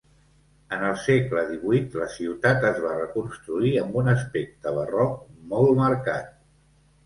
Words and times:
En 0.77 0.85
el 0.87 0.95
segle 1.01 1.43
XVIII, 1.49 1.99
la 2.05 2.07
ciutat 2.15 2.67
es 2.71 2.81
va 2.87 2.95
reconstruir 2.97 3.77
amb 3.85 4.01
un 4.03 4.11
aspecte 4.17 4.77
barroc 4.81 5.23
molt 5.57 5.81
marcat. 5.85 6.37